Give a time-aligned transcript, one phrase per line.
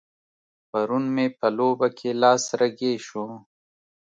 [0.69, 3.25] پرون مې په لوبه کې لاس رګی شو.